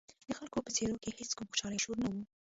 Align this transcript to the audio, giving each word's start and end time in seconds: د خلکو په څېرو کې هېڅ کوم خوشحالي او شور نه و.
د 0.27 0.31
خلکو 0.37 0.59
په 0.65 0.71
څېرو 0.75 1.01
کې 1.03 1.09
هېڅ 1.17 1.31
کوم 1.37 1.47
خوشحالي 1.51 1.77
او 1.77 1.83
شور 1.83 1.97
نه 2.03 2.07
و. 2.13 2.15